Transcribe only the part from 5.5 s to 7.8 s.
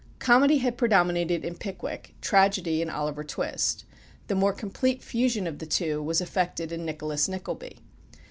the two was effected in "Nicholas Nickleby."